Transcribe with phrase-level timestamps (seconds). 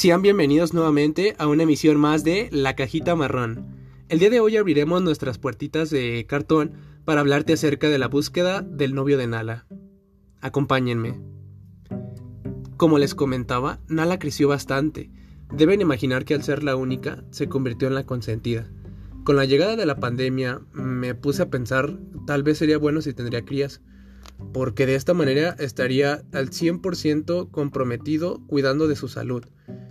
[0.00, 3.66] Sean bienvenidos nuevamente a una emisión más de La Cajita Marrón.
[4.08, 6.72] El día de hoy abriremos nuestras puertitas de cartón
[7.04, 9.66] para hablarte acerca de la búsqueda del novio de Nala.
[10.40, 11.20] Acompáñenme.
[12.78, 15.10] Como les comentaba, Nala creció bastante.
[15.52, 18.70] Deben imaginar que al ser la única, se convirtió en la consentida.
[19.24, 23.12] Con la llegada de la pandemia, me puse a pensar, tal vez sería bueno si
[23.12, 23.82] tendría crías,
[24.54, 29.44] porque de esta manera estaría al 100% comprometido cuidando de su salud,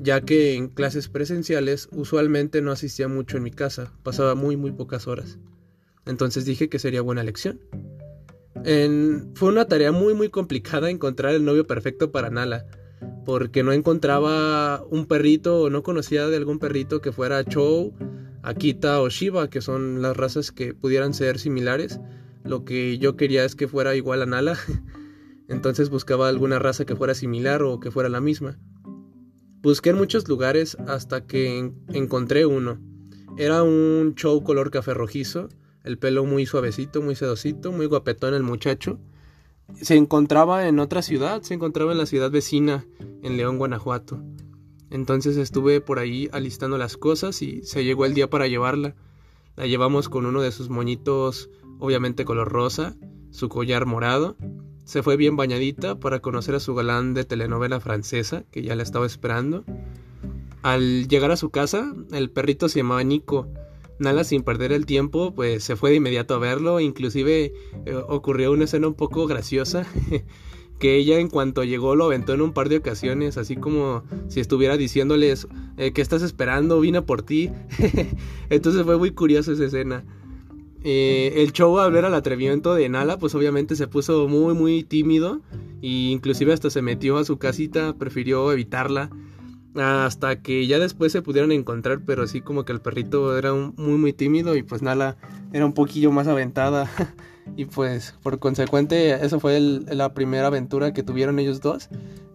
[0.00, 4.72] ya que en clases presenciales usualmente no asistía mucho en mi casa, pasaba muy muy
[4.72, 5.38] pocas horas.
[6.06, 7.60] Entonces dije que sería buena elección.
[9.34, 12.66] fue una tarea muy muy complicada encontrar el novio perfecto para Nala,
[13.24, 17.94] porque no encontraba un perrito o no conocía de algún perrito que fuera Chow,
[18.42, 22.00] Akita o Shiba, que son las razas que pudieran ser similares
[22.44, 24.56] lo que yo quería es que fuera igual a Nala.
[25.48, 28.58] Entonces buscaba alguna raza que fuera similar o que fuera la misma.
[29.62, 32.78] Busqué en muchos lugares hasta que encontré uno.
[33.36, 35.48] Era un show color café rojizo,
[35.84, 38.98] el pelo muy suavecito, muy sedosito, muy guapetón el muchacho.
[39.80, 42.86] Se encontraba en otra ciudad, se encontraba en la ciudad vecina,
[43.22, 44.22] en León, Guanajuato.
[44.88, 48.96] Entonces estuve por ahí alistando las cosas y se llegó el día para llevarla.
[49.56, 52.96] La llevamos con uno de sus moñitos obviamente color rosa,
[53.30, 54.36] su collar morado.
[54.90, 58.82] Se fue bien bañadita para conocer a su galán de telenovela francesa, que ya la
[58.82, 59.62] estaba esperando.
[60.62, 63.46] Al llegar a su casa, el perrito se llamaba Nico.
[64.00, 66.80] Nala sin perder el tiempo, pues se fue de inmediato a verlo.
[66.80, 67.52] Inclusive
[67.86, 69.86] eh, ocurrió una escena un poco graciosa.
[70.80, 74.40] que ella en cuanto llegó lo aventó en un par de ocasiones, así como si
[74.40, 75.46] estuviera diciéndoles,
[75.76, 76.80] eh, ¿qué estás esperando?
[76.80, 77.52] Vine por ti.
[78.50, 80.04] Entonces fue muy curiosa esa escena.
[80.82, 84.82] Eh, el show al ver al atrevimiento de Nala, pues obviamente se puso muy muy
[84.82, 85.42] tímido
[85.82, 89.10] e inclusive hasta se metió a su casita, prefirió evitarla
[89.74, 93.98] hasta que ya después se pudieron encontrar, pero así como que el perrito era muy
[93.98, 95.16] muy tímido y pues Nala
[95.52, 96.90] era un poquillo más aventada
[97.56, 101.88] y pues por consecuente eso fue la primera aventura que tuvieron ellos dos.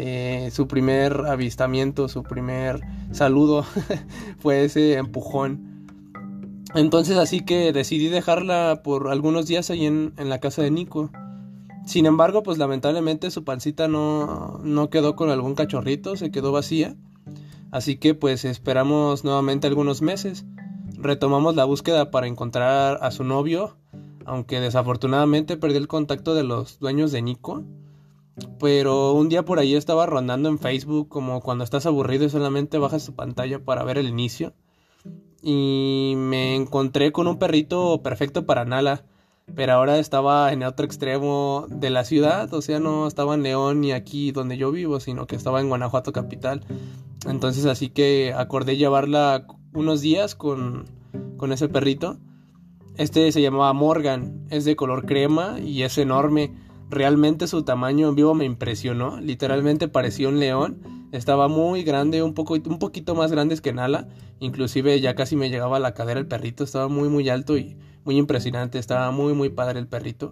[0.00, 3.66] Eh, su primer avistamiento, su primer saludo
[4.38, 5.77] fue ese empujón
[6.74, 11.10] entonces así que decidí dejarla por algunos días ahí en, la casa de Nico.
[11.86, 16.96] Sin embargo, pues lamentablemente su pancita no, no quedó con algún cachorrito, se quedó vacía.
[17.70, 20.44] Así que pues esperamos nuevamente algunos meses.
[20.98, 23.76] Retomamos la búsqueda para encontrar a su novio,
[24.26, 27.64] aunque desafortunadamente perdí el contacto de los dueños de Nico.
[28.60, 32.78] Pero un día por ahí estaba rondando en Facebook como cuando estás aburrido y solamente
[32.78, 34.52] bajas tu pantalla para ver el inicio
[35.42, 39.04] y me encontré con un perrito perfecto para Nala.
[39.54, 43.42] Pero ahora estaba en el otro extremo de la ciudad, o sea, no estaba en
[43.42, 46.62] León ni aquí donde yo vivo, sino que estaba en Guanajuato capital.
[47.26, 50.84] Entonces así que acordé llevarla unos días con,
[51.38, 52.18] con ese perrito.
[52.96, 56.52] Este se llamaba Morgan, es de color crema y es enorme.
[56.90, 62.34] Realmente su tamaño en vivo me impresionó, literalmente parecía un león estaba muy grande, un,
[62.34, 64.08] poco, un poquito más grande que Nala.
[64.40, 66.64] Inclusive ya casi me llegaba a la cadera el perrito.
[66.64, 68.78] Estaba muy, muy alto y muy impresionante.
[68.78, 70.30] Estaba muy, muy padre el perrito.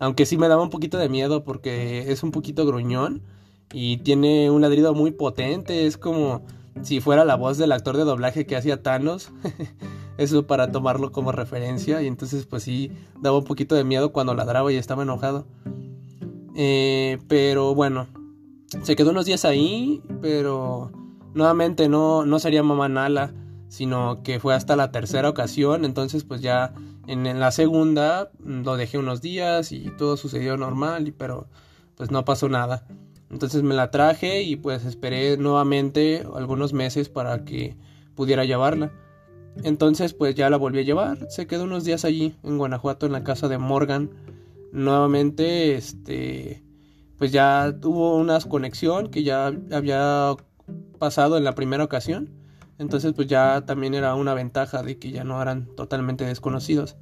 [0.00, 3.22] Aunque sí me daba un poquito de miedo porque es un poquito gruñón.
[3.72, 5.86] Y tiene un ladrido muy potente.
[5.86, 6.44] Es como
[6.82, 9.30] si fuera la voz del actor de doblaje que hacía Thanos.
[10.18, 12.02] Eso para tomarlo como referencia.
[12.02, 15.46] Y entonces pues sí, daba un poquito de miedo cuando ladraba y estaba enojado.
[16.56, 18.06] Eh, pero bueno,
[18.82, 20.90] se quedó unos días ahí, pero
[21.34, 23.32] nuevamente no, no sería mamá Nala,
[23.68, 26.72] sino que fue hasta la tercera ocasión, entonces pues ya
[27.06, 31.48] en, la segunda lo dejé unos días y todo sucedió normal, pero
[31.96, 32.86] pues no pasó nada.
[33.30, 37.76] Entonces me la traje y pues esperé nuevamente algunos meses para que
[38.14, 38.92] pudiera llevarla.
[39.62, 43.12] Entonces pues ya la volví a llevar, se quedó unos días allí en Guanajuato en
[43.12, 44.10] la casa de Morgan.
[44.72, 46.62] Nuevamente este
[47.18, 50.34] pues ya tuvo una conexión que ya había
[50.98, 52.30] pasado en la primera ocasión.
[52.78, 56.96] Entonces pues ya también era una ventaja de que ya no eran totalmente desconocidos.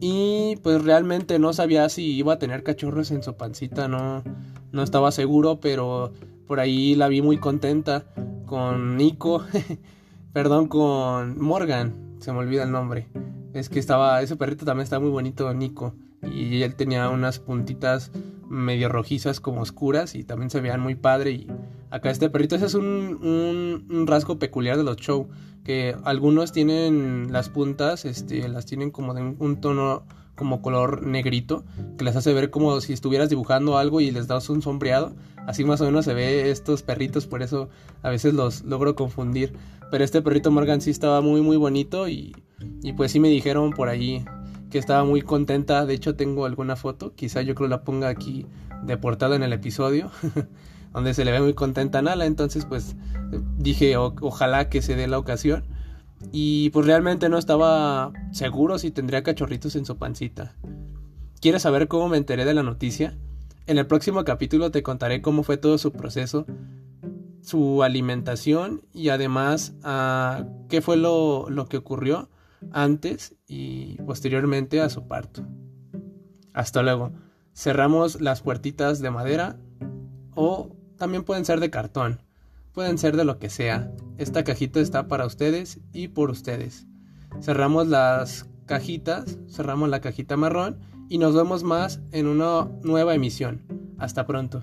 [0.00, 4.22] Y pues realmente no sabía si iba a tener cachorros en su pancita, no,
[4.70, 6.12] no estaba seguro, pero
[6.46, 8.04] por ahí la vi muy contenta
[8.46, 9.44] con Nico,
[10.32, 13.08] perdón, con Morgan, se me olvida el nombre.
[13.54, 15.94] Es que estaba, ese perrito también está muy bonito, Nico.
[16.22, 18.10] Y él tenía unas puntitas
[18.48, 21.46] medio rojizas como oscuras y también se veían muy padre y
[21.90, 25.28] acá este perrito ese es un, un, rasgo peculiar de los show
[25.64, 30.04] que algunos tienen las puntas este las tienen como de un, tono
[30.34, 31.64] como color negrito,
[31.98, 35.16] que les hace ver como si estuvieras dibujando algo y les das un sombreado.
[35.48, 37.68] Así más o menos se ve estos perritos, por eso
[38.02, 39.52] a veces los logro confundir.
[39.90, 42.36] Pero este perrito Morgan sí estaba muy muy bonito y,
[42.84, 44.24] y pues sí me dijeron por ahí
[44.70, 45.86] que estaba muy contenta.
[45.86, 48.46] De hecho tengo alguna foto, quizá yo creo la ponga aquí
[48.82, 50.10] de portada en el episodio,
[50.92, 52.26] donde se le ve muy contenta a Nala.
[52.26, 52.96] Entonces pues
[53.56, 55.64] dije ojalá que se dé la ocasión.
[56.32, 60.56] Y pues realmente no estaba seguro si tendría cachorritos en su pancita.
[61.40, 63.16] ¿Quieres saber cómo me enteré de la noticia?
[63.68, 66.46] En el próximo capítulo te contaré cómo fue todo su proceso,
[67.40, 72.28] su alimentación y además ah, qué fue lo, lo que ocurrió
[72.72, 75.46] antes y posteriormente a su parto.
[76.52, 77.12] Hasta luego.
[77.54, 79.56] Cerramos las puertitas de madera
[80.34, 82.20] o también pueden ser de cartón
[82.78, 83.90] pueden ser de lo que sea.
[84.18, 86.86] Esta cajita está para ustedes y por ustedes.
[87.40, 90.78] Cerramos las cajitas, cerramos la cajita marrón
[91.08, 93.64] y nos vemos más en una nueva emisión.
[93.98, 94.62] Hasta pronto.